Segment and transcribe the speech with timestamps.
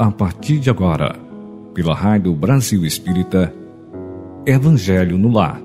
[0.00, 1.14] a partir de agora,
[1.74, 3.52] pela Rádio Brasil Espírita,
[4.46, 5.60] Evangelho no Lar.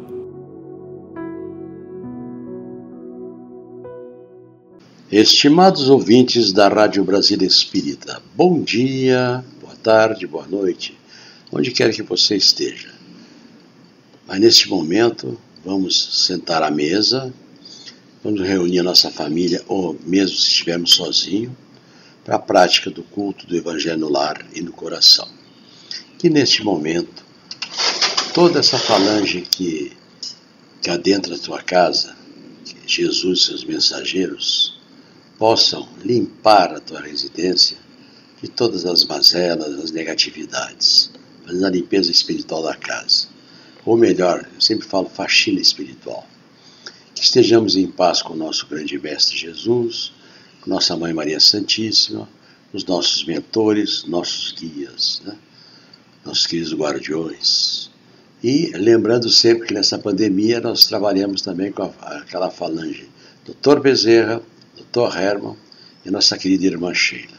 [5.10, 11.00] Estimados ouvintes da Rádio Brasil Espírita, bom dia, boa tarde, boa noite,
[11.50, 12.90] onde quer que você esteja.
[14.28, 17.34] Mas neste momento, vamos sentar à mesa,
[18.22, 21.54] vamos reunir a nossa família, ou mesmo se estivermos sozinhos,
[22.26, 25.30] para a prática do culto do Evangelho no lar e no coração.
[26.18, 27.24] Que neste momento,
[28.34, 29.96] toda essa falange que,
[30.82, 32.16] que adentra a tua casa,
[32.88, 34.80] Jesus e seus mensageiros
[35.38, 37.78] possam limpar a tua residência
[38.42, 41.12] de todas as mazelas, as negatividades,
[41.46, 43.28] fazendo a limpeza espiritual da casa.
[43.86, 46.28] Ou melhor, eu sempre falo faxina espiritual.
[47.14, 50.12] Que estejamos em paz com o nosso grande Mestre Jesus,
[50.66, 52.28] nossa Mãe Maria Santíssima,
[52.74, 55.36] os nossos mentores, nossos guias, né?
[56.26, 57.90] nossos queridos guardiões.
[58.44, 63.10] E lembrando sempre que nessa pandemia nós trabalhamos também com a, aquela falange
[63.46, 63.80] Dr.
[63.80, 64.42] Bezerra,
[64.76, 65.16] Dr.
[65.18, 65.56] Herman
[66.04, 67.38] e nossa querida irmã Sheila.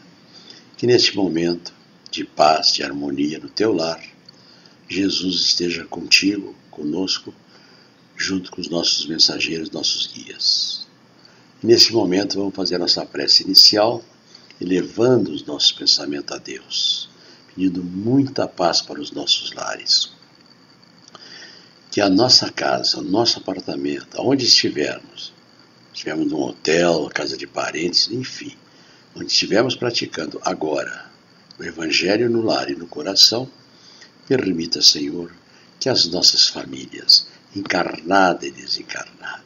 [0.77, 1.73] Que neste momento
[2.11, 4.03] de paz, de harmonia no teu lar,
[4.89, 7.35] Jesus esteja contigo, conosco,
[8.17, 10.86] junto com os nossos mensageiros, nossos guias.
[11.63, 14.05] Nesse momento, vamos fazer a nossa prece inicial,
[14.61, 17.09] elevando os nossos pensamentos a Deus,
[17.55, 20.13] pedindo muita paz para os nossos lares.
[21.91, 25.33] Que a nossa casa, o nosso apartamento, onde estivermos,
[25.95, 28.55] estivermos num hotel, casa de parentes, enfim,
[29.15, 31.07] onde estivermos praticando agora
[31.59, 33.51] o Evangelho no lar e no coração,
[34.29, 35.33] permita, Senhor,
[35.81, 39.46] que as nossas famílias, encarnada e desencarnada,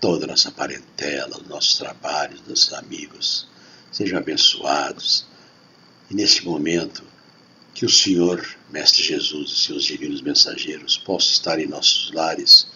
[0.00, 3.46] toda a nossa parentela, nossos trabalhos, nossos amigos,
[3.92, 5.26] sejam abençoados.
[6.10, 7.04] E neste momento,
[7.74, 12.66] que o Senhor, Mestre Jesus e seus divinos mensageiros possam estar em nossos lares,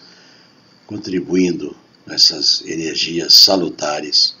[0.85, 1.75] contribuindo
[2.05, 4.35] nessas energias salutares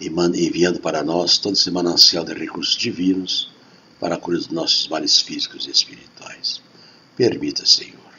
[0.00, 3.50] e enviando para nós todo esse manancial de recursos divinos
[3.98, 6.60] para a cura dos nossos males físicos e espirituais.
[7.16, 8.12] Permita, Senhor,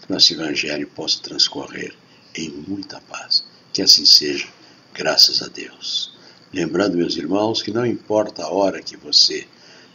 [0.00, 1.94] que nosso Evangelho possa transcorrer
[2.34, 3.44] em muita paz.
[3.72, 4.48] Que assim seja,
[4.94, 6.16] graças a Deus.
[6.52, 9.46] Lembrando, meus irmãos, que não importa a hora que você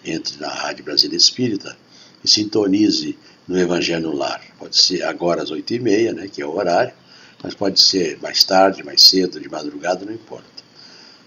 [0.06, 1.78] entre na Rádio Brasília Espírita
[2.24, 3.18] e sintonize
[3.48, 4.42] no Evangelho no Lar.
[4.58, 6.94] Pode ser agora às oito e meia, né, que é o horário,
[7.42, 10.46] mas pode ser mais tarde, mais cedo, de madrugada, não importa.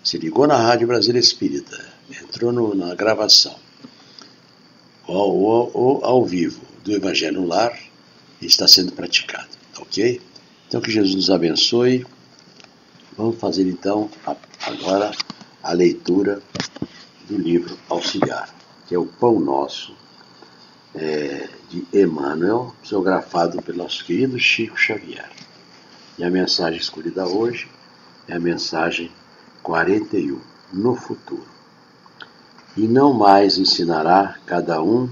[0.02, 1.84] Se ligou na Rádio Brasília Espírita,
[2.22, 3.56] entrou no, na gravação,
[5.06, 7.78] ou, ou, ou ao vivo do Evangelho no Lar,
[8.40, 10.20] está sendo praticado, ok?
[10.68, 12.04] Então que Jesus nos abençoe.
[13.16, 14.10] Vamos fazer então
[14.66, 15.12] agora
[15.62, 16.42] a leitura
[17.28, 18.52] do livro Auxiliar,
[18.86, 19.94] que é o Pão Nosso,
[20.92, 25.30] é, de Emmanuel, psicografado pelo nosso querido Chico Xavier.
[26.18, 27.68] E a mensagem escolhida hoje
[28.26, 29.12] é a mensagem
[29.62, 30.40] 41,
[30.72, 31.46] no futuro.
[32.76, 35.08] E não mais ensinará cada um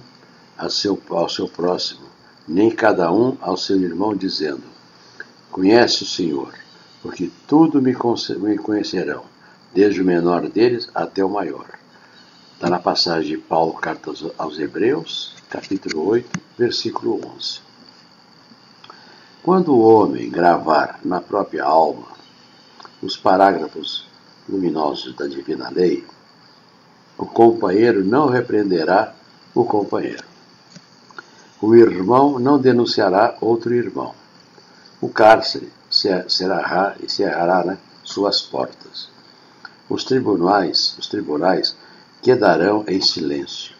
[0.59, 2.07] ao seu, ao seu próximo,
[2.47, 4.74] nem cada um ao seu irmão, dizendo:
[5.55, 6.53] Conhece o Senhor,
[7.01, 9.23] porque tudo me conhecerão,
[9.73, 11.79] desde o menor deles até o maior.
[12.55, 17.61] Está na passagem de Paulo, carta aos Hebreus, capítulo 8, versículo 11.
[19.45, 22.09] Quando o homem gravar na própria alma
[23.01, 24.09] os parágrafos
[24.49, 26.05] luminosos da divina lei,
[27.17, 29.15] o companheiro não repreenderá
[29.55, 30.25] o companheiro.
[31.63, 34.17] O irmão não denunciará outro irmão
[35.05, 39.11] o cárcere cerrará, cerrará né, suas portas.
[39.87, 41.77] Os tribunais, os tribunais
[42.23, 43.75] quedarão em silêncio.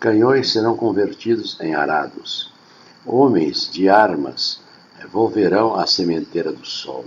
[0.00, 2.52] Canhões serão convertidos em arados.
[3.06, 4.60] Homens de armas
[5.12, 7.04] volverão à sementeira do sol.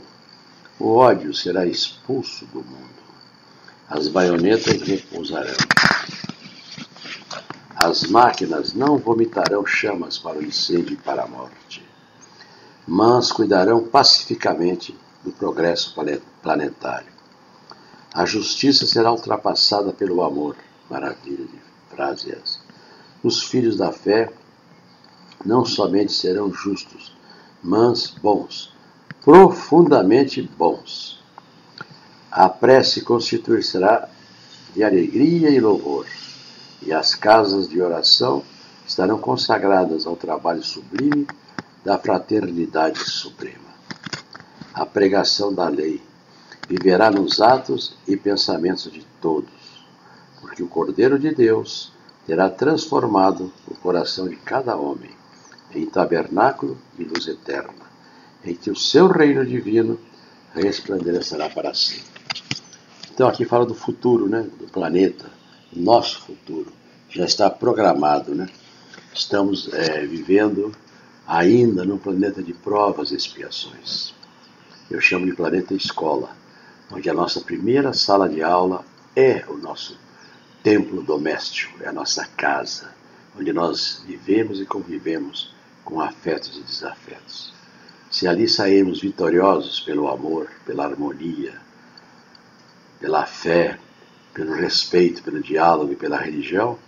[0.79, 3.03] O ódio será expulso do mundo.
[3.89, 5.57] As baionetas repousarão.
[7.75, 11.88] As máquinas não vomitarão chamas para o incêndio e para a morte
[12.91, 15.95] mas cuidarão pacificamente do progresso
[16.41, 17.11] planetário.
[18.11, 20.55] A justiça será ultrapassada pelo amor.
[20.89, 21.59] Maravilha de
[21.95, 22.57] frase essa.
[23.23, 24.33] Os filhos da fé
[25.45, 27.15] não somente serão justos,
[27.61, 28.73] mas bons,
[29.21, 31.23] profundamente bons.
[32.31, 34.09] A prece constituir-será
[34.73, 36.07] de alegria e louvor,
[36.81, 38.41] e as casas de oração
[38.87, 41.27] estarão consagradas ao trabalho sublime
[41.83, 43.69] da fraternidade suprema.
[44.73, 46.01] A pregação da lei
[46.67, 49.49] viverá nos atos e pensamentos de todos,
[50.39, 51.91] porque o Cordeiro de Deus
[52.25, 55.09] terá transformado o coração de cada homem
[55.73, 57.73] em tabernáculo de luz eterna,
[58.43, 59.99] em que o seu reino divino
[60.53, 62.19] resplandecerá para sempre.
[63.11, 65.29] Então aqui fala do futuro, né, do planeta,
[65.73, 66.71] nosso futuro,
[67.09, 68.47] já está programado, né?
[69.13, 70.71] Estamos é, vivendo
[71.29, 74.15] ainda num planeta de provas e expiações.
[74.89, 76.35] Eu chamo de planeta escola,
[76.91, 78.83] onde a nossa primeira sala de aula
[79.15, 79.95] é o nosso
[80.63, 82.95] templo doméstico, é a nossa casa,
[83.39, 85.53] onde nós vivemos e convivemos
[85.85, 87.53] com afetos e desafetos.
[88.09, 91.53] Se ali sairmos vitoriosos pelo amor, pela harmonia,
[92.99, 93.77] pela fé,
[94.33, 96.79] pelo respeito, pelo diálogo e pela religião,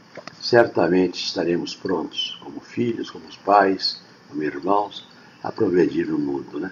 [0.42, 4.02] certamente estaremos prontos, como filhos, como pais,
[4.32, 5.06] como irmãos,
[5.44, 6.72] a progredir no mundo, né?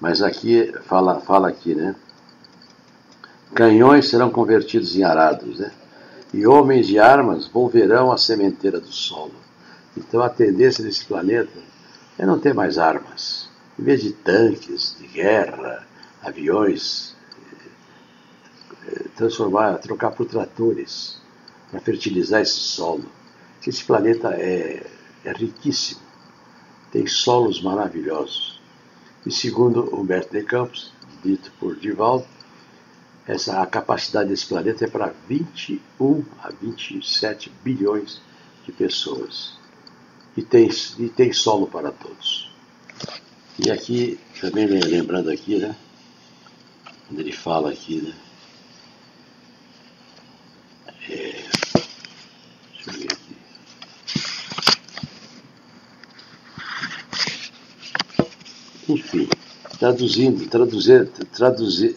[0.00, 1.94] Mas aqui fala, fala aqui, né?
[3.54, 5.72] Canhões serão convertidos em arados, né?
[6.32, 9.34] E homens de armas volverão à sementeira do solo.
[9.96, 11.58] Então a tendência desse planeta
[12.18, 13.50] é não ter mais armas.
[13.78, 15.86] Em vez de tanques, de guerra,
[16.22, 17.14] aviões,
[18.86, 21.20] eh, transformar, trocar por tratores
[21.70, 23.04] para fertilizar esse solo.
[23.66, 24.86] Esse planeta é,
[25.24, 26.00] é riquíssimo,
[26.92, 28.60] tem solos maravilhosos.
[29.26, 30.92] E segundo Humberto de Campos,
[31.24, 32.26] dito por Divaldo,
[33.26, 38.20] essa, a capacidade desse planeta é para 21 a 27 bilhões
[38.64, 39.54] de pessoas.
[40.36, 40.68] E tem,
[40.98, 42.52] e tem solo para todos.
[43.58, 45.76] E aqui, também lembrando aqui, né?
[47.06, 48.14] Quando ele fala aqui, né?
[51.08, 51.44] É,
[52.72, 53.36] deixa eu ver aqui.
[58.88, 59.28] Enfim,
[59.82, 61.96] traduzindo, traduzir, traduzir,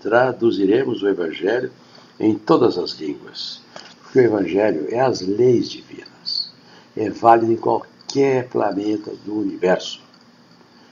[0.00, 1.72] traduziremos o Evangelho
[2.20, 3.60] em todas as línguas,
[4.00, 6.52] porque o Evangelho é as leis divinas,
[6.96, 10.00] é válido em qualquer planeta do universo.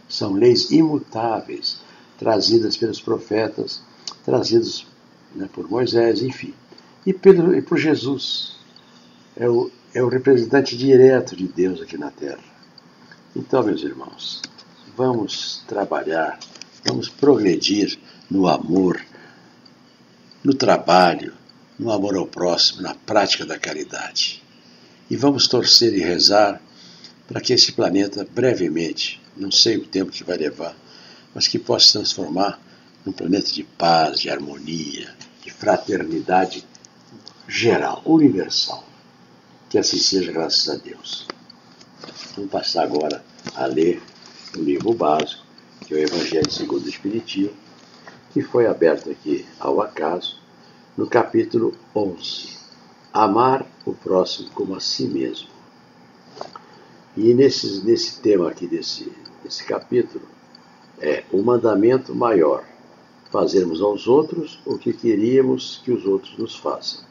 [0.08, 1.80] São leis imutáveis,
[2.18, 3.80] trazidas pelos profetas,
[4.24, 4.84] trazidas
[5.36, 6.52] né, por Moisés, enfim,
[7.06, 8.56] e, pelo, e por Jesus.
[9.36, 12.42] É o, é o representante direto de Deus aqui na Terra.
[13.36, 14.42] Então, meus irmãos,
[15.00, 16.38] vamos trabalhar,
[16.84, 17.98] vamos progredir
[18.30, 19.02] no amor,
[20.44, 21.32] no trabalho,
[21.78, 24.42] no amor ao próximo, na prática da caridade.
[25.08, 26.60] E vamos torcer e rezar
[27.26, 30.76] para que esse planeta brevemente, não sei o tempo que vai levar,
[31.34, 32.60] mas que possa se transformar
[33.02, 36.62] num planeta de paz, de harmonia, de fraternidade
[37.48, 38.84] geral, universal.
[39.70, 41.26] Que assim seja, graças a Deus.
[42.36, 43.24] Vamos passar agora
[43.54, 44.02] a ler
[44.56, 45.44] o livro básico,
[45.86, 47.56] que é o Evangelho segundo o Espiritismo,
[48.32, 50.38] que foi aberto aqui ao acaso,
[50.96, 52.58] no capítulo 11,
[53.12, 55.48] Amar o próximo como a si mesmo.
[57.16, 59.12] E nesse, nesse tema aqui desse,
[59.42, 60.24] desse capítulo,
[61.00, 62.64] é o mandamento maior,
[63.30, 67.04] fazermos aos outros o que queríamos que os outros nos façam.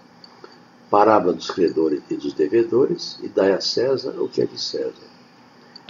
[0.89, 4.93] Parábola dos credores e dos devedores, e dai a César o que é de César.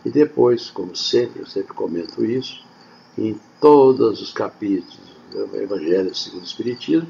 [0.05, 2.63] E depois, como sempre, eu sempre comento isso,
[3.17, 4.99] em todos os capítulos
[5.31, 7.09] do Evangelho segundo o Espiritismo,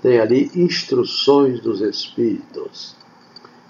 [0.00, 2.96] tem ali instruções dos Espíritos,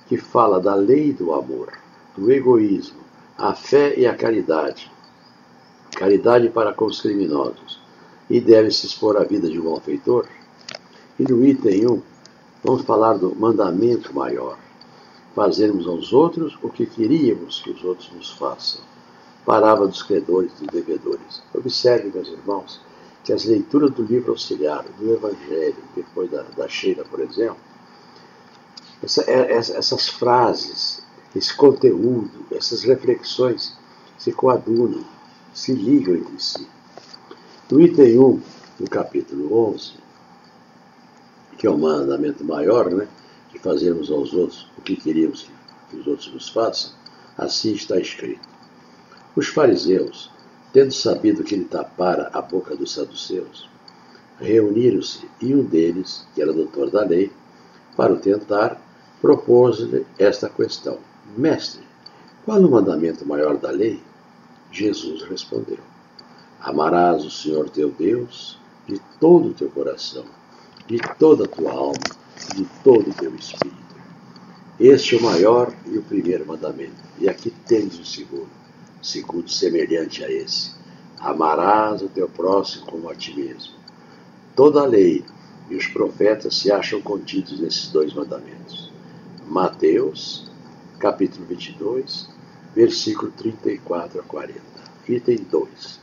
[0.07, 1.73] que fala da lei do amor,
[2.17, 3.01] do egoísmo,
[3.37, 4.91] a fé e a caridade.
[5.97, 7.81] Caridade para com os criminosos.
[8.31, 10.27] E deve-se expor a vida de um malfeitor.
[11.19, 12.03] E no item 1,
[12.65, 14.59] vamos falar do mandamento maior.
[15.35, 18.83] Fazermos aos outros o que queríamos que os outros nos façam.
[19.47, 21.43] Parábola dos credores e dos devedores.
[21.55, 22.81] Observe, meus irmãos,
[23.25, 27.57] que as leituras do livro auxiliar, do Evangelho, depois da, da Sheila, por exemplo,
[29.03, 31.03] essa, é, essa, essas frases,
[31.35, 33.77] esse conteúdo, essas reflexões
[34.19, 35.05] se coadunam,
[35.53, 36.69] se ligam entre si.
[37.71, 38.43] No item 1,
[38.81, 39.95] no capítulo 11,
[41.59, 43.09] que é o mandamento maior, né,
[43.63, 45.49] fazermos aos outros o que queríamos
[45.89, 46.93] que os outros nos façam,
[47.39, 48.49] assim está escrito.
[49.35, 50.31] Os fariseus
[50.73, 53.69] Tendo sabido que ele tapara a boca dos saduceus,
[54.41, 57.31] reuniram-se e um deles, que era doutor da lei,
[57.95, 58.81] para o tentar,
[59.21, 60.99] propôs-lhe esta questão:
[61.37, 61.83] Mestre,
[62.47, 64.01] qual o mandamento maior da lei?
[64.71, 65.81] Jesus respondeu:
[66.59, 70.25] Amarás o Senhor teu Deus de todo o teu coração,
[70.87, 72.01] de toda a tua alma,
[72.55, 73.73] de todo o teu espírito.
[74.79, 77.03] Este é o maior e o primeiro mandamento.
[77.19, 78.63] E aqui tens o segundo
[79.03, 80.71] segundo semelhante a esse.
[81.19, 83.75] Amarás o teu próximo como a ti mesmo.
[84.55, 85.25] Toda a lei
[85.69, 88.93] e os profetas se acham contidos nesses dois mandamentos.
[89.47, 90.51] Mateus,
[90.99, 92.29] capítulo 22,
[92.75, 94.61] versículo 34 a 40.
[95.09, 96.01] Item 2.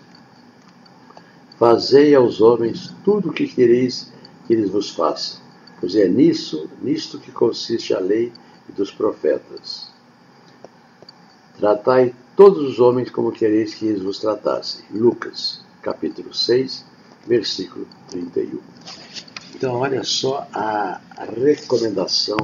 [1.57, 4.11] Fazei aos homens tudo o que quereis
[4.45, 5.41] que eles vos façam,
[5.79, 8.31] pois é nisso, nisto que consiste a lei
[8.67, 9.89] e dos profetas.
[11.57, 14.85] Tratai todos os homens como quereis que eles vos tratassem.
[14.91, 16.85] Lucas, capítulo 6,
[17.27, 18.59] versículo 31.
[19.55, 21.01] Então, olha só a,
[21.35, 22.37] recomendação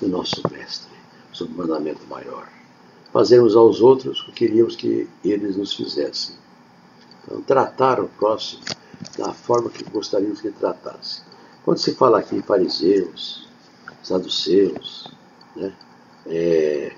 [0.00, 0.92] do nosso mestre
[1.32, 2.48] sobre o mandamento maior.
[3.12, 6.36] Fazermos aos outros o que queríamos que eles nos fizessem.
[7.24, 8.62] Então, tratar o próximo
[9.18, 11.22] da forma que gostaríamos que tratasse.
[11.64, 13.48] Quando se fala aqui em fariseus,
[14.02, 15.08] saduceus,
[15.54, 15.72] né,
[16.26, 16.92] é,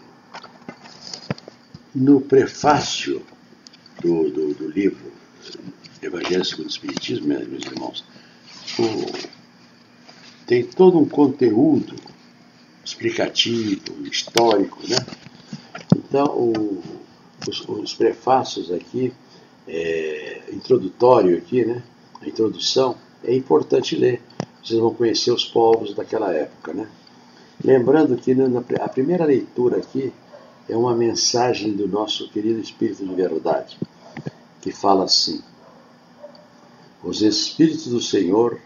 [1.95, 3.23] no prefácio
[4.03, 5.13] do, do, do, livro
[6.03, 8.05] Evangelho segundo o Espiritismo, meus irmãos,
[8.79, 9.35] o,
[10.47, 11.95] tem todo um conteúdo
[12.85, 14.97] explicativo, histórico, né?
[15.97, 16.83] Então, o,
[17.49, 19.13] os, os, prefácios aqui,
[19.67, 21.83] é, introdutório aqui, né?
[22.21, 24.21] A introdução, é importante ler.
[24.65, 26.89] Vocês vão conhecer os povos daquela época, né?
[27.63, 30.11] Lembrando que na, a primeira leitura aqui
[30.67, 33.79] é uma mensagem do nosso querido Espírito de Verdade,
[34.63, 35.43] que fala assim:
[37.03, 38.59] Os Espíritos do Senhor,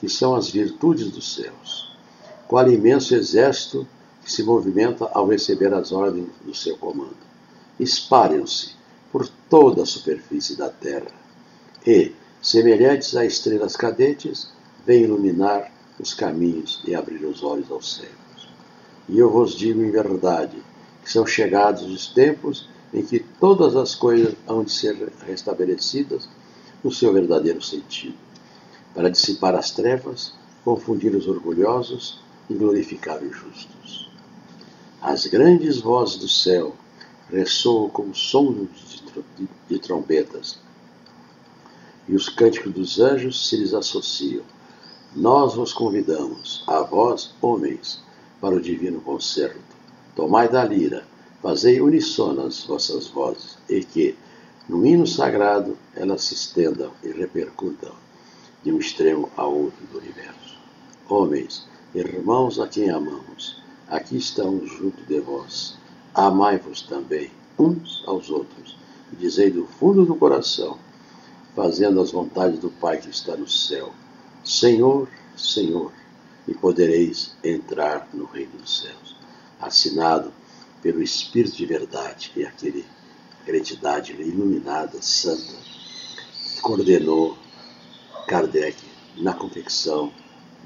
[0.00, 1.92] que são as virtudes dos céus,
[2.48, 3.86] qual imenso exército
[4.24, 7.16] que se movimenta ao receber as ordens do seu comando.
[7.78, 8.70] Espalham-se
[9.12, 11.12] por toda a superfície da terra
[11.86, 14.53] e, semelhantes a estrelas cadentes,
[14.86, 18.48] vêm iluminar os caminhos e abrir os olhos aos cegos.
[19.08, 20.56] E eu vos digo em verdade
[21.02, 26.28] que são chegados os tempos em que todas as coisas hão de ser restabelecidas
[26.82, 28.16] no seu verdadeiro sentido,
[28.94, 30.32] para dissipar as trevas,
[30.64, 34.10] confundir os orgulhosos e glorificar os justos.
[35.00, 36.74] As grandes vozes do céu
[37.30, 39.02] ressoam como sons
[39.68, 40.58] de trombetas,
[42.08, 44.44] e os cânticos dos anjos se lhes associam.
[45.14, 48.02] Nós vos convidamos, a vós, homens,
[48.40, 49.60] para o divino concerto.
[50.16, 51.04] Tomai da lira,
[51.40, 54.16] fazei unissonas vossas vozes, e que,
[54.68, 57.92] no hino sagrado, elas se estendam e repercutam
[58.62, 60.58] de um extremo a outro do universo.
[61.08, 65.76] Homens, Irmãos a quem amamos, aqui estamos junto de vós.
[66.12, 68.76] Amai-vos também uns aos outros,
[69.12, 70.76] e dizei do fundo do coração,
[71.54, 73.92] fazendo as vontades do Pai que está no céu:
[74.44, 75.90] Senhor, Senhor,
[76.46, 79.16] e podereis entrar no reino dos céus.
[79.58, 80.30] Assinado
[80.82, 82.84] pelo Espírito de verdade, que é aquele,
[83.40, 85.54] aquela entidade iluminada, santa,
[86.54, 87.38] que coordenou
[88.28, 88.76] Kardec
[89.16, 90.12] na confecção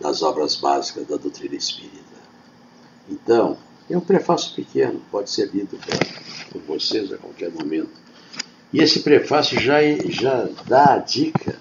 [0.00, 2.18] das obras básicas da doutrina espírita.
[3.08, 3.58] Então,
[3.88, 5.78] é um prefácio pequeno, pode ser lido
[6.50, 7.92] por vocês a qualquer momento.
[8.72, 11.58] E esse prefácio já, já dá a dica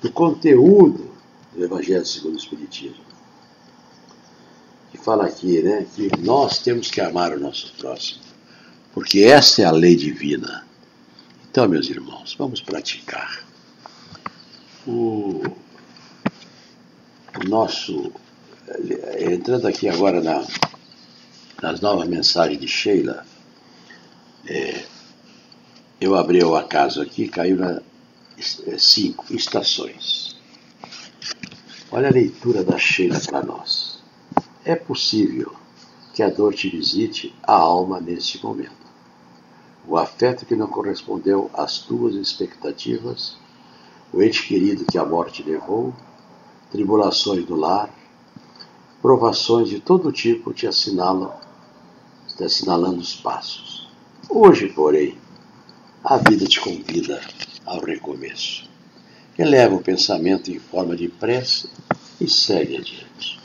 [0.00, 1.11] do conteúdo
[1.54, 3.04] do Evangelho segundo o Espiritismo.
[4.90, 8.22] Que fala aqui, né, que nós temos que amar o nosso próximo,
[8.92, 10.66] porque essa é a lei divina.
[11.50, 13.44] Então, meus irmãos, vamos praticar.
[14.86, 15.42] O
[17.40, 18.12] o nosso.
[19.18, 20.44] Entrando aqui agora na,
[21.60, 23.26] nas novas mensagens de Sheila,
[24.46, 24.84] é,
[26.00, 27.82] eu abri o acaso aqui, caiu na
[28.66, 30.31] é, cinco estações.
[31.94, 33.98] Olha a leitura da Sheila para nós.
[34.64, 35.52] É possível
[36.14, 38.72] que a dor te visite a alma neste momento.
[39.86, 43.36] O afeto que não correspondeu às tuas expectativas,
[44.10, 45.92] o ente querido que a morte levou,
[46.70, 47.90] tribulações do lar,
[49.02, 51.34] provações de todo tipo te assinalam,
[52.38, 53.86] te assinalando os passos.
[54.30, 55.18] Hoje, porém,
[56.02, 57.20] a vida te convida
[57.66, 58.71] ao recomeço.
[59.38, 61.66] Eleva o pensamento em forma de prece
[62.20, 63.40] e segue adiante.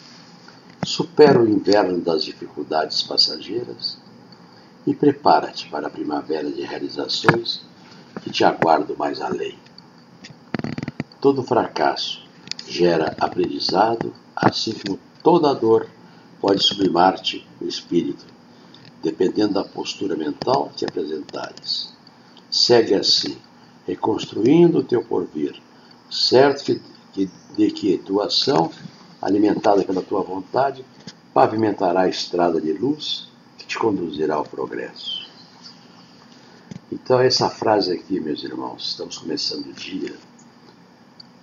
[0.84, 3.98] Supera o inverno das dificuldades passageiras
[4.86, 7.62] e prepara-te para a primavera de realizações
[8.22, 9.58] que te aguardo mais além.
[11.22, 12.22] Todo fracasso
[12.68, 15.88] gera aprendizado, assim como toda dor
[16.42, 18.26] pode sublimar-te o espírito,
[19.02, 21.94] dependendo da postura mental que apresentares.
[22.52, 23.38] Segue assim,
[23.86, 25.62] reconstruindo o teu porvir,
[26.10, 26.82] certo que,
[27.14, 28.72] que, de que tua ação,
[29.22, 30.86] alimentada pela tua vontade,
[31.34, 35.28] pavimentará a estrada de luz que te conduzirá ao progresso.
[36.92, 40.16] Então, essa frase aqui, meus irmãos, estamos começando o dia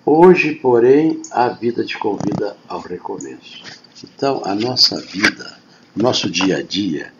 [0.06, 3.62] Hoje, porém, a vida te convida ao recomeço.
[4.02, 5.58] Então, a nossa vida
[5.96, 7.12] nosso dia a dia,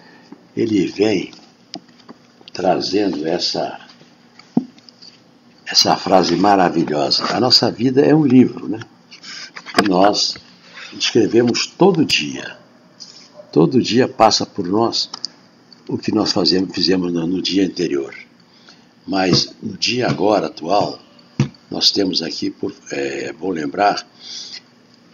[0.56, 1.32] ele vem
[2.52, 3.80] trazendo essa
[5.74, 7.24] essa frase maravilhosa.
[7.34, 8.78] A nossa vida é um livro, né?
[9.88, 10.36] Nós
[10.96, 12.56] escrevemos todo dia.
[13.50, 15.10] Todo dia passa por nós
[15.88, 18.14] o que nós fazemos, fizemos no, dia anterior.
[19.04, 21.00] Mas no dia agora, atual,
[21.68, 24.06] nós temos aqui, por, é, vou lembrar,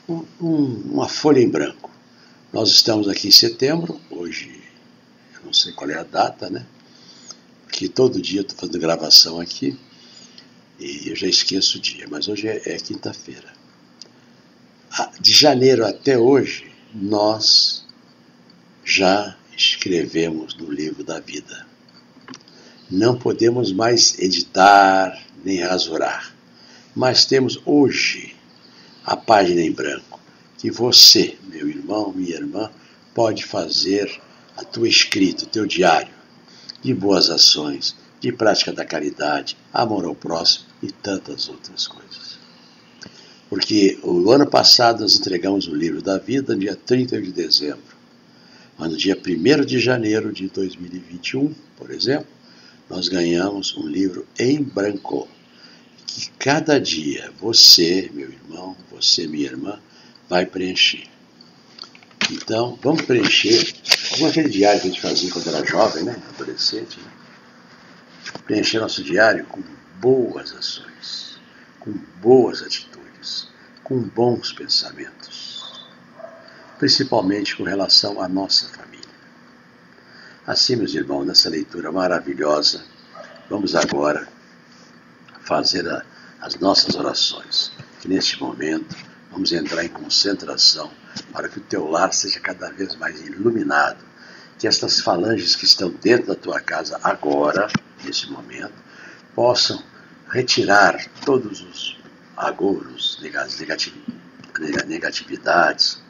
[0.06, 1.90] um, um, uma folha em branco.
[2.52, 4.62] Nós estamos aqui em setembro, hoje,
[5.36, 6.66] eu não sei qual é a data, né?
[7.64, 9.78] Porque todo dia estou fazendo gravação aqui
[10.80, 13.52] e eu já esqueço o dia, mas hoje é, é quinta-feira.
[14.90, 17.84] Ah, de janeiro até hoje, nós
[18.82, 21.66] já escrevemos no livro da vida.
[22.90, 26.34] Não podemos mais editar nem rasurar,
[26.94, 28.34] mas temos hoje
[29.04, 30.18] a página em branco
[30.58, 32.70] que você, meu irmão, minha irmã,
[33.14, 34.20] pode fazer
[34.56, 36.12] a tua escrita, o teu diário
[36.82, 42.38] de boas ações, de prática da caridade, amor ao próximo e tantas outras coisas.
[43.48, 47.98] Porque o ano passado nós entregamos o livro da vida no dia 30 de dezembro.
[48.78, 52.28] Mas no dia 1 de janeiro de 2021, por exemplo,
[52.88, 55.28] nós ganhamos um livro em branco.
[56.06, 59.80] Que cada dia você, meu irmão, você, minha irmã,
[60.28, 61.04] vai preencher.
[62.30, 63.74] Então, vamos preencher,
[64.10, 66.16] como aquele diário que a gente fazia quando era jovem, né?
[66.34, 66.98] adolescente.
[66.98, 67.19] Né?
[68.44, 69.62] Preencher nosso diário com
[70.00, 71.38] boas ações,
[71.78, 73.48] com boas atitudes,
[73.84, 75.88] com bons pensamentos,
[76.78, 79.00] principalmente com relação à nossa família.
[80.46, 82.84] Assim, meus irmãos, nessa leitura maravilhosa,
[83.48, 84.28] vamos agora
[85.42, 86.04] fazer a,
[86.40, 88.96] as nossas orações, que neste momento
[89.30, 90.90] vamos entrar em concentração
[91.32, 94.04] para que o teu lar seja cada vez mais iluminado,
[94.58, 97.68] que estas falanges que estão dentro da tua casa agora,
[98.04, 98.74] nesse momento,
[99.34, 99.82] possam
[100.28, 101.98] retirar todos os
[102.36, 103.18] agouros,
[104.86, 106.02] negatividades,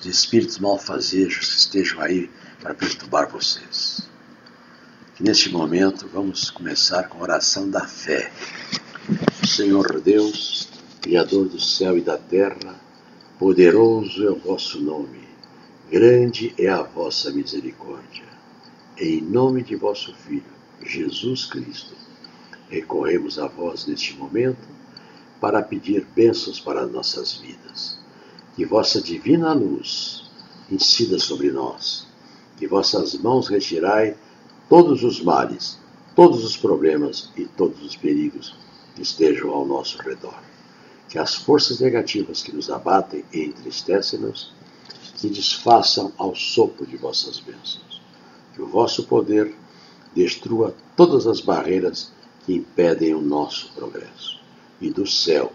[0.00, 2.30] os espíritos malfazejos que estejam aí
[2.60, 4.08] para perturbar vocês.
[5.20, 8.30] Neste momento vamos começar com a oração da fé.
[9.44, 10.68] Senhor Deus,
[11.00, 12.76] Criador do céu e da terra,
[13.38, 15.26] poderoso é o vosso nome,
[15.90, 18.37] grande é a vossa misericórdia.
[19.00, 20.42] Em nome de vosso Filho,
[20.84, 21.94] Jesus Cristo,
[22.68, 24.66] recorremos a vós neste momento
[25.40, 27.96] para pedir bênçãos para nossas vidas.
[28.56, 30.28] Que vossa divina luz
[30.68, 32.08] incida sobre nós,
[32.56, 34.16] que vossas mãos retirai
[34.68, 35.78] todos os males,
[36.16, 38.56] todos os problemas e todos os perigos
[38.96, 40.42] que estejam ao nosso redor.
[41.08, 44.52] Que as forças negativas que nos abatem e entristecem-nos
[45.14, 47.87] se desfaçam ao sopro de vossas bênçãos.
[48.58, 49.54] Que o vosso poder
[50.16, 52.10] destrua todas as barreiras
[52.44, 54.40] que impedem o nosso progresso.
[54.80, 55.52] E do céu,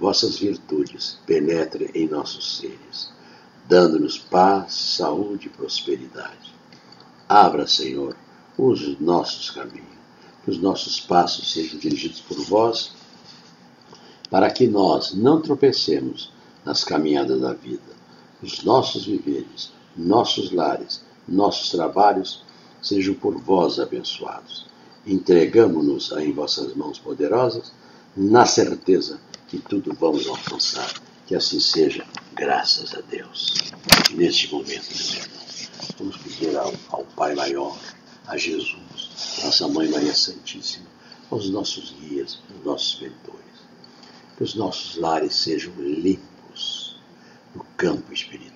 [0.00, 3.12] vossas virtudes penetrem em nossos seres,
[3.68, 6.54] dando-nos paz, saúde e prosperidade.
[7.28, 8.16] Abra, Senhor,
[8.56, 9.98] os nossos caminhos,
[10.42, 12.92] que os nossos passos sejam dirigidos por vós,
[14.30, 16.32] para que nós não tropecemos
[16.64, 18.00] nas caminhadas da vida.
[18.42, 22.44] Os nossos viveres, nossos lares, nossos trabalhos
[22.82, 24.70] sejam por vós abençoados
[25.06, 27.72] entregamo-nos em vossas mãos poderosas,
[28.16, 30.92] na certeza que tudo vamos alcançar.
[31.26, 32.04] Que assim seja,
[32.34, 33.54] graças a Deus.
[34.12, 37.78] Neste momento, meus irmãos, vamos pedir ao, ao Pai Maior,
[38.26, 40.86] a Jesus, nossa Mãe Maria Santíssima,
[41.30, 43.40] aos nossos guias, aos nossos mentores,
[44.36, 46.96] que os nossos lares sejam limpos
[47.54, 48.49] no campo espiritual,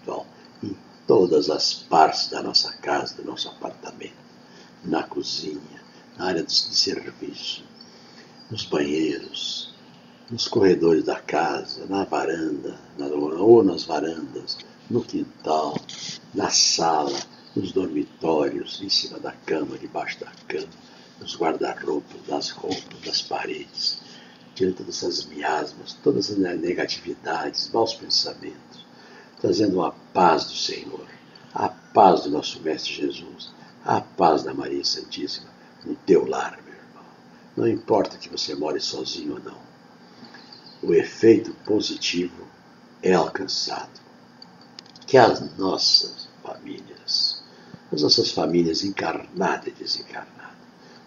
[1.06, 4.14] todas as partes da nossa casa, do nosso apartamento,
[4.84, 5.82] na cozinha,
[6.16, 7.64] na área de serviço,
[8.50, 9.74] nos banheiros,
[10.30, 15.76] nos corredores da casa, na varanda, na, ou nas varandas, no quintal,
[16.34, 17.18] na sala,
[17.54, 20.68] nos dormitórios, em cima da cama, debaixo da cama,
[21.20, 24.00] nos guarda-roupas, nas roupas, das paredes,
[24.54, 28.84] tirando todas essas miasmas, todas as negatividades, maus pensamentos,
[29.40, 31.08] trazendo a paz do Senhor,
[31.52, 33.52] a paz do nosso Mestre Jesus,
[33.84, 35.48] a paz da Maria Santíssima,
[35.84, 37.04] no teu lar, meu irmão.
[37.56, 39.58] Não importa que você more sozinho ou não.
[40.80, 42.46] O efeito positivo
[43.02, 43.90] é alcançado.
[45.04, 47.42] Que as nossas famílias,
[47.92, 50.54] as nossas famílias encarnadas e desencarnadas,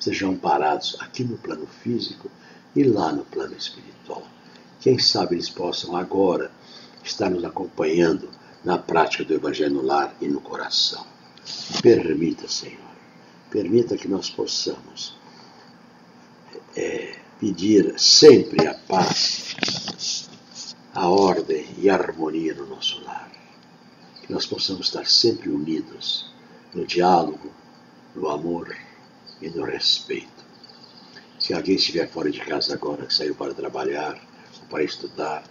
[0.01, 2.29] sejam parados aqui no plano físico
[2.75, 4.27] e lá no plano espiritual.
[4.81, 6.51] Quem sabe eles possam agora
[7.03, 8.36] estar nos acompanhando
[8.67, 11.05] na prática do Evangelho no lar e no coração.
[11.81, 12.91] Permita, Senhor,
[13.49, 15.15] permita que nós possamos
[16.75, 20.27] é, pedir sempre a paz,
[20.93, 23.31] a ordem e a harmonia no nosso lar.
[24.21, 26.29] Que nós possamos estar sempre unidos
[26.73, 27.49] no diálogo,
[28.13, 28.75] no amor
[29.41, 30.43] e no respeito.
[31.39, 34.21] Se alguém estiver fora de casa agora, que saiu para trabalhar
[34.61, 35.45] ou para estudar,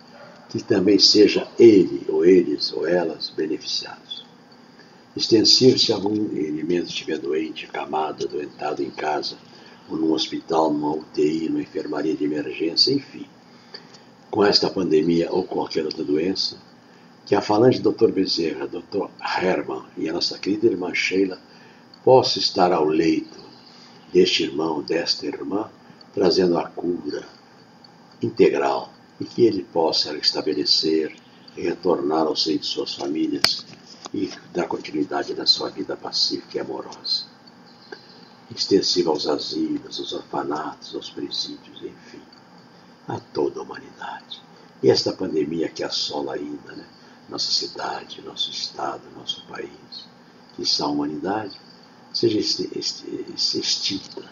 [0.48, 4.24] que também seja ele, ou eles, ou elas beneficiados.
[5.16, 9.36] Extensivo se algum elemento estiver doente, camado, adoentado em casa,
[9.88, 13.26] ou num hospital, numa UTI, numa enfermaria de emergência, enfim.
[14.30, 16.58] Com esta pandemia ou qualquer outra doença,
[17.24, 18.12] que a falange Dr.
[18.12, 19.08] Bezerra, Dr.
[19.20, 21.40] Herman e a nossa querida irmã Sheila
[22.04, 23.38] possa estar ao leito
[24.12, 25.68] deste irmão, desta irmã,
[26.14, 27.26] trazendo a cura
[28.22, 31.16] integral e que ele possa estabelecer
[31.56, 33.64] e retornar ao seio de suas famílias
[34.12, 37.24] e dar continuidade na sua vida pacífica e amorosa.
[38.50, 42.22] Extensiva aos asilos, aos orfanatos, aos presídios, enfim,
[43.08, 44.42] a toda a humanidade.
[44.82, 46.86] E esta pandemia que assola ainda né,
[47.28, 50.06] nossa cidade, nosso estado, nosso país,
[50.54, 51.58] que está a humanidade,
[52.12, 54.30] seja extinta,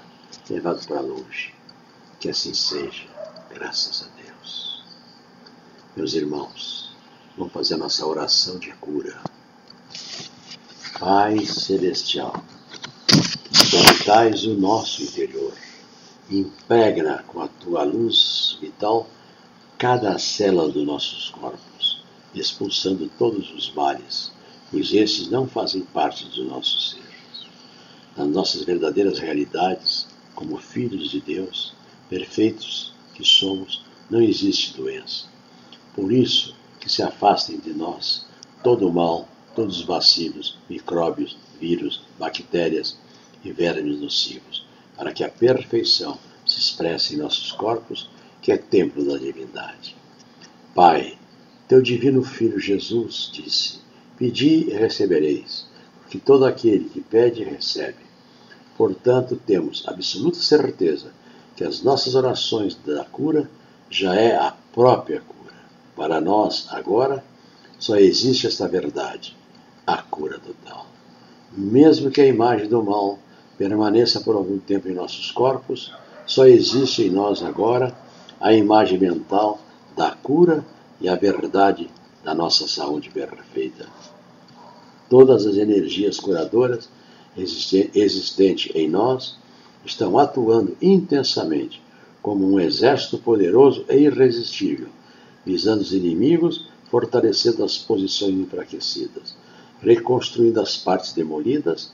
[0.48, 1.54] levado para longe.
[2.20, 3.06] Que assim seja,
[3.52, 4.23] graças a Deus.
[5.96, 6.90] Meus irmãos,
[7.36, 9.20] vamos fazer a nossa oração de cura.
[10.98, 12.44] Pai Celestial,
[13.88, 15.52] habitais o nosso interior,
[16.30, 19.08] impregna com a tua luz vital
[19.78, 22.02] cada célula dos nossos corpos,
[22.34, 24.32] expulsando todos os males,
[24.70, 27.04] pois esses não fazem parte do nosso ser
[28.16, 31.72] nas nossas verdadeiras realidades, como filhos de Deus,
[32.08, 35.33] perfeitos que somos, não existe doença.
[35.94, 38.26] Por isso, que se afastem de nós
[38.62, 42.96] todo o mal, todos os vacilos, micróbios, vírus, bactérias
[43.44, 48.08] e vermes nocivos, para que a perfeição se expresse em nossos corpos,
[48.42, 49.96] que é templo da divindade.
[50.74, 51.16] Pai,
[51.68, 53.78] teu divino Filho Jesus disse:
[54.18, 55.66] Pedi e recebereis,
[56.00, 58.04] porque todo aquele que pede recebe.
[58.76, 61.12] Portanto, temos absoluta certeza
[61.56, 63.48] que as nossas orações da cura
[63.88, 65.43] já é a própria cura.
[65.96, 67.24] Para nós, agora,
[67.78, 69.36] só existe esta verdade,
[69.86, 70.86] a cura total.
[71.52, 73.18] Mesmo que a imagem do mal
[73.56, 75.92] permaneça por algum tempo em nossos corpos,
[76.26, 77.96] só existe em nós agora
[78.40, 79.60] a imagem mental
[79.96, 80.64] da cura
[81.00, 81.88] e a verdade
[82.24, 83.86] da nossa saúde perfeita.
[85.08, 86.88] Todas as energias curadoras
[87.36, 89.36] existente em nós
[89.84, 91.82] estão atuando intensamente
[92.22, 94.88] como um exército poderoso e irresistível,
[95.44, 99.36] visando os inimigos, fortalecendo as posições enfraquecidas,
[99.80, 101.92] reconstruindo as partes demolidas,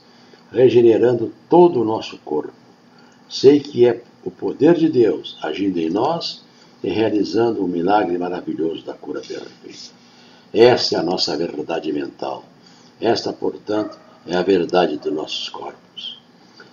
[0.51, 2.53] regenerando todo o nosso corpo.
[3.29, 6.43] Sei que é o poder de Deus agindo em nós
[6.83, 10.01] e realizando o milagre maravilhoso da cura perfeita.
[10.53, 12.43] Esta é a nossa verdade mental.
[12.99, 16.19] Esta, portanto, é a verdade dos nossos corpos.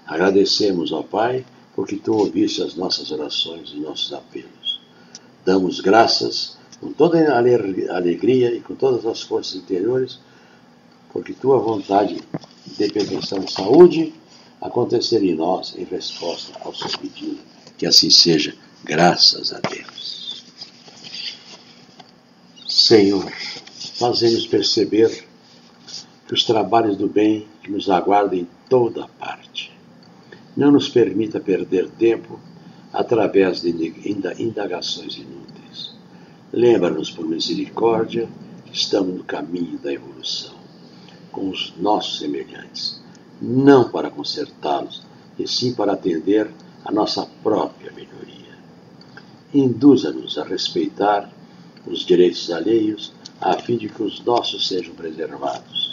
[0.06, 4.80] Agradecemos ao Pai porque tu ouviste as nossas orações e nossos apelos.
[5.44, 10.18] Damos graças com toda a alegria e com todas as forças interiores,
[11.12, 12.22] porque tua vontade
[12.66, 14.14] de perfeição e saúde
[14.60, 17.38] acontecer em nós em resposta ao seu pedido.
[17.76, 20.44] Que assim seja, graças a Deus.
[22.66, 23.30] Senhor,
[23.94, 25.26] fazemos perceber
[26.26, 29.72] que os trabalhos do bem nos aguardam em toda parte.
[30.56, 32.38] Não nos permita perder tempo
[32.92, 33.70] através de
[34.38, 35.57] indagações inúteis.
[36.52, 38.28] Lembra-nos, por misericórdia,
[38.66, 40.54] que estamos no caminho da evolução,
[41.30, 43.00] com os nossos semelhantes,
[43.40, 45.02] não para consertá-los,
[45.38, 46.50] e sim para atender
[46.84, 48.58] a nossa própria melhoria.
[49.54, 51.30] Induza-nos a respeitar
[51.86, 55.88] os direitos alheios, a fim de que os nossos sejam preservados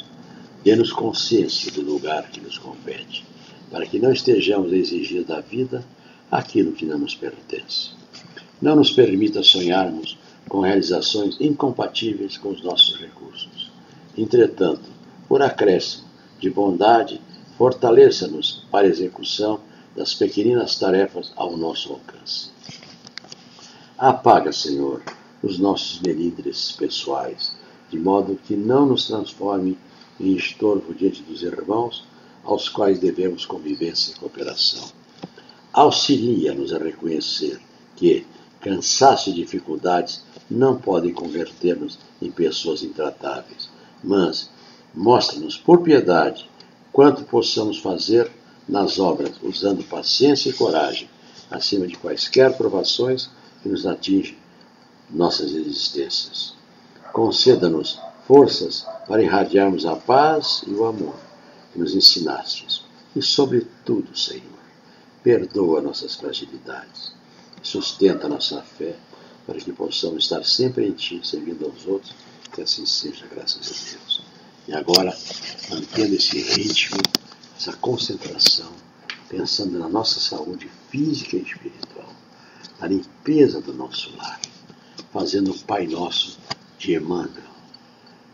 [0.66, 3.24] Dê-nos consciência do lugar que nos compete,
[3.70, 5.86] para que não estejamos a exigir da vida
[6.32, 7.92] aquilo que não nos pertence.
[8.60, 13.72] Não nos permita sonharmos com realizações incompatíveis com os nossos recursos.
[14.18, 14.90] Entretanto,
[15.28, 16.06] por acréscimo
[16.40, 17.22] de bondade,
[17.58, 19.60] fortaleça-nos para a execução
[19.96, 22.50] das pequeninas tarefas ao nosso alcance.
[23.98, 25.02] Apaga, Senhor,
[25.42, 27.56] os nossos melindres pessoais,
[27.90, 29.78] de modo que não nos transforme
[30.20, 32.04] e estorvo diante dos irmãos
[32.44, 34.90] aos quais devemos convivência e cooperação.
[35.72, 37.60] Auxilia-nos a reconhecer
[37.96, 38.26] que
[38.60, 43.70] cansaço e dificuldades não podem converter-nos em pessoas intratáveis,
[44.04, 44.50] mas
[44.94, 46.50] mostra-nos por piedade
[46.92, 48.32] quanto possamos fazer
[48.68, 51.10] nas obras, usando paciência e coragem,
[51.50, 53.30] acima de quaisquer provações
[53.62, 54.38] que nos atingem
[55.10, 56.54] nossas existências.
[57.14, 61.16] Conceda-nos forças para irradiarmos a paz e o amor
[61.72, 62.84] que nos ensinastes.
[63.16, 64.44] E, sobretudo, Senhor,
[65.24, 67.14] perdoa nossas fragilidades,
[67.62, 68.96] sustenta nossa fé
[69.46, 72.14] para que possamos estar sempre em Ti, servindo aos outros,
[72.52, 74.22] que assim seja, graças a Deus.
[74.68, 75.16] E agora,
[75.70, 76.98] mantendo esse ritmo,
[77.58, 78.72] essa concentração,
[79.30, 82.10] pensando na nossa saúde física e espiritual,
[82.80, 84.40] na limpeza do nosso lar,
[85.14, 86.40] fazendo o Pai Nosso
[86.78, 87.56] de Emmanuel,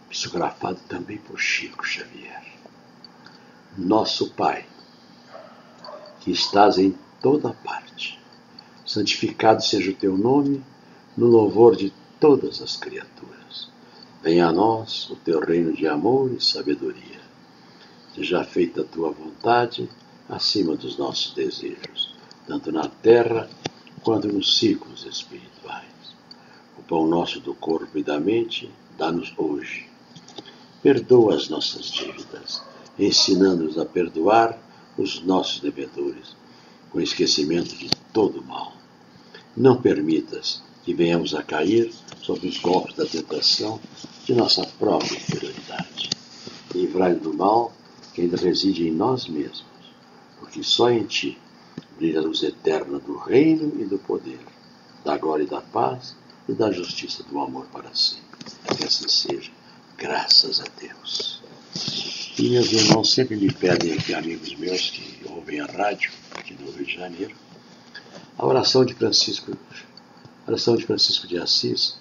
[0.10, 2.43] psicografado também por Chico Xavier.
[3.78, 4.65] Nosso Pai,
[6.21, 8.19] que estás em toda parte,
[8.86, 10.63] santificado seja o teu nome,
[11.17, 13.69] no louvor de todas as criaturas.
[14.24, 17.19] Venha a nós o teu reino de amor e sabedoria.
[18.15, 19.89] Seja feita a tua vontade
[20.30, 22.15] acima dos nossos desejos,
[22.47, 23.50] tanto na terra
[24.04, 25.86] quanto nos ciclos espirituais.
[26.78, 29.88] O pão nosso do corpo e da mente, dá-nos hoje.
[30.82, 32.62] Perdoa as nossas dívidas,
[32.97, 34.58] ensinando-nos a perdoar
[34.97, 36.36] os nossos devedores,
[36.91, 38.74] com esquecimento de todo mal.
[39.56, 41.91] Não permitas que venhamos a cair
[42.22, 43.80] sob os golpes da tentação
[44.26, 46.10] de nossa própria inferioridade.
[46.74, 47.74] Livrai do mal
[48.13, 49.65] que ainda reside em nós mesmos,
[50.39, 51.38] porque só em Ti
[51.98, 54.39] brilha a luz eterna do reino e do poder,
[55.06, 56.15] da glória e da paz
[56.48, 58.22] e da justiça do amor para sempre.
[58.78, 59.52] Que assim seja,
[59.98, 61.41] graças a Deus.
[62.38, 66.72] E meus irmãos sempre me pedem aqui, amigos meus que ouvem a rádio aqui no
[66.72, 67.36] Rio de Janeiro,
[68.38, 69.56] a oração de Francisco,
[70.47, 71.99] oração de Francisco de Assis,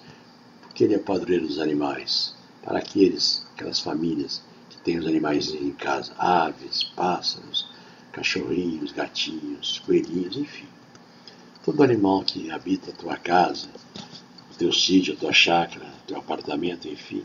[0.61, 5.71] porque ele é padroeiro dos animais, para aqueles, aquelas famílias que têm os animais em
[5.71, 7.69] casa, aves, pássaros,
[8.11, 10.67] cachorrinhos, gatinhos, coelhinhos, enfim.
[11.63, 13.69] Todo animal que habita a tua casa,
[14.51, 17.23] o teu sítio, a tua chácara, o teu apartamento, enfim,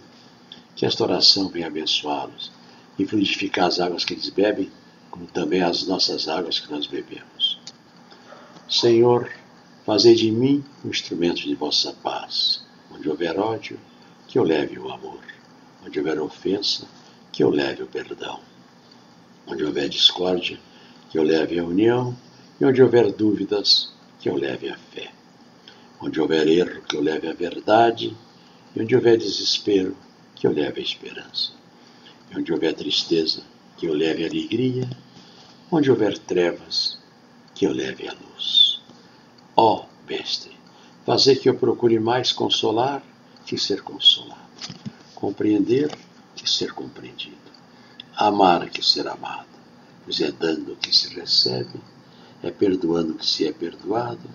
[0.75, 2.53] que esta oração venha abençoá-los
[2.99, 4.71] e fluidificar as águas que eles bebem,
[5.11, 7.59] como também as nossas águas que nós bebemos.
[8.69, 9.31] Senhor,
[9.87, 12.61] fazei de mim um instrumento de vossa paz.
[12.91, 13.79] Onde houver ódio,
[14.27, 15.23] que eu leve o amor.
[15.87, 16.89] Onde houver ofensa,
[17.31, 18.41] que eu leve o perdão.
[19.47, 20.59] Onde houver discórdia,
[21.09, 22.17] que eu leve a união.
[22.61, 25.13] E onde houver dúvidas, que eu leve a fé.
[26.01, 28.17] Onde houver erro, que eu leve a verdade.
[28.75, 29.97] E onde houver desespero,
[30.35, 31.53] que eu leve a esperança.
[32.33, 33.45] E onde houver tristeza,
[33.77, 34.91] que eu leve a alegria.
[35.71, 36.99] Onde houver trevas,
[37.55, 38.66] que eu leve a luz.
[39.57, 40.53] Ó oh, Mestre,
[41.05, 43.03] fazer que eu procure mais consolar
[43.47, 44.37] que ser consolado,
[45.15, 45.97] compreender
[46.35, 47.37] que ser compreendido,
[48.15, 49.49] amar que ser amado,
[50.05, 51.81] pois é dando que se recebe,
[52.43, 54.29] é perdoando que se é perdoado,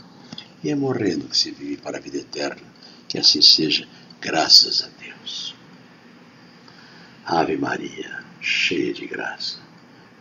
[0.64, 2.62] e é morrendo que se vive para a vida eterna.
[3.08, 3.88] Que assim seja,
[4.20, 5.56] graças a Deus.
[7.26, 9.58] Ave Maria, cheia de graça,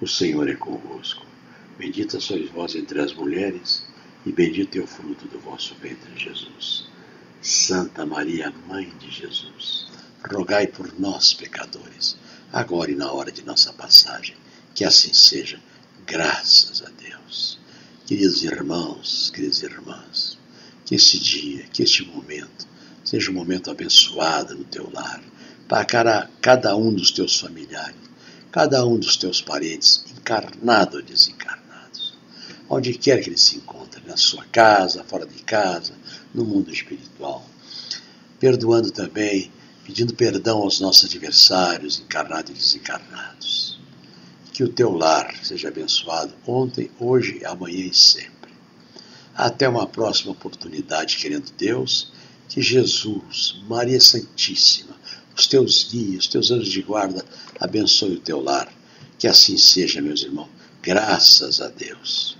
[0.00, 1.24] o Senhor é convosco.
[1.78, 3.86] Bendita sois vós entre as mulheres,
[4.24, 6.88] e bendito é o fruto do vosso ventre, Jesus.
[7.42, 9.86] Santa Maria, Mãe de Jesus,
[10.30, 12.16] rogai por nós, pecadores,
[12.52, 14.36] agora e na hora de nossa passagem.
[14.74, 15.58] Que assim seja,
[16.06, 17.58] graças a Deus.
[18.06, 20.38] Queridos irmãos, queridas irmãs,
[20.84, 22.66] que este dia, que este momento,
[23.04, 25.22] seja um momento abençoado no teu lar,
[25.66, 27.96] para cada um dos teus familiares,
[28.50, 31.49] cada um dos teus parentes, encarnado ou desencarnados,
[32.72, 35.92] onde quer que ele se encontre, na sua casa, fora de casa,
[36.32, 37.44] no mundo espiritual.
[38.38, 39.50] Perdoando também,
[39.84, 43.80] pedindo perdão aos nossos adversários, encarnados e desencarnados.
[44.52, 48.52] Que o teu lar seja abençoado ontem, hoje, amanhã e sempre.
[49.34, 52.12] Até uma próxima oportunidade, querendo Deus,
[52.48, 54.94] que Jesus, Maria Santíssima,
[55.36, 57.24] os teus guias, os teus anjos de guarda
[57.58, 58.72] abençoe o teu lar.
[59.18, 60.48] Que assim seja, meus irmãos.
[60.82, 62.39] Graças a Deus.